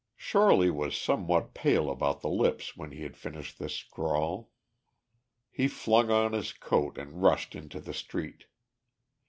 [0.15, 4.49] Shorely was somewhat pale about the lips when he had finished this scrawl.
[5.51, 8.45] He flung on his coat, and rushed into the street.